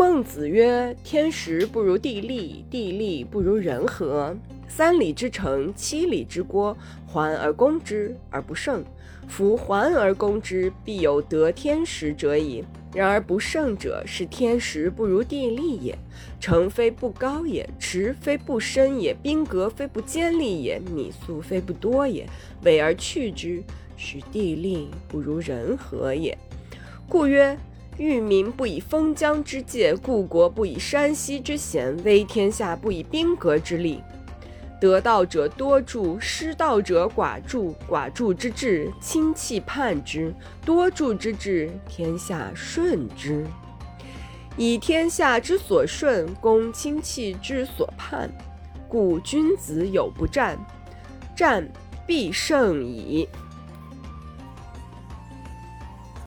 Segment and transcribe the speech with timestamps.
[0.00, 4.34] 孟子曰：“天时不如地利，地利不如人和。
[4.66, 6.74] 三里之城，七里之郭，
[7.06, 8.82] 环而攻之而不胜。
[9.28, 12.64] 夫环而攻之，必有得天时者矣。
[12.94, 15.94] 然而不胜者，是天时不如地利也。
[16.40, 22.26] 城非不高也，池非不深也，兵革非不坚利也，米粟非不多也。
[22.62, 23.62] 委而去之，
[23.98, 26.38] 许地利不如人和也。
[27.06, 27.54] 故曰。”
[28.00, 34.02] 欲民不以封疆之戒，故国不以山溪之险，威天下不以兵革之利。
[34.80, 37.74] 得道者多助，失道者寡助。
[37.86, 40.32] 寡助之至，亲戚叛之；
[40.64, 43.44] 多助之至，天下顺之。
[44.56, 48.30] 以天下之所顺，攻亲戚之所叛。
[48.88, 50.58] 故君子有不战，
[51.36, 51.68] 战
[52.06, 53.28] 必胜矣。